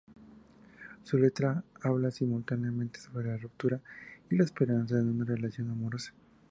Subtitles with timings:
[1.03, 3.79] Su letra habla simultáneamente sobre la ruptura
[4.31, 6.11] y la esperanza en una relación amorosa.